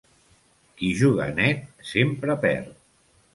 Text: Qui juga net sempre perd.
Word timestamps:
Qui 0.79 0.89
juga 1.01 1.27
net 1.41 1.69
sempre 1.91 2.37
perd. 2.47 2.73